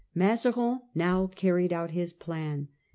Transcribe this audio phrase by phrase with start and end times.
[0.15, 2.69] Mazarin now carried out his plan.